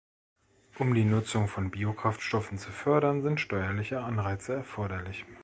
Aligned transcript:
Um 0.79 0.95
die 0.95 1.05
Nutzung 1.05 1.47
von 1.47 1.69
Biokraftstoffen 1.69 2.57
zu 2.57 2.71
fördern, 2.71 3.21
sind 3.21 3.39
steuerliche 3.39 4.01
Anreize 4.01 4.53
erforderlich. 4.55 5.25